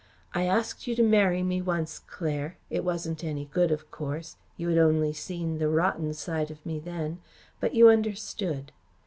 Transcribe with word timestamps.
I 0.33 0.45
asked 0.45 0.87
you 0.87 0.95
to 0.95 1.03
marry 1.03 1.43
me 1.43 1.61
once, 1.61 1.99
Claire. 1.99 2.57
It 2.71 2.83
wasn't 2.83 3.23
any 3.23 3.45
good, 3.45 3.69
of 3.69 3.91
course. 3.91 4.35
You 4.57 4.69
had 4.69 4.79
only 4.79 5.13
seen 5.13 5.59
the 5.59 5.69
rotten 5.69 6.11
side 6.15 6.49
of 6.49 6.65
me 6.65 6.79
then, 6.79 7.19
but 7.59 7.75
you 7.75 7.87
understood. 7.87 8.71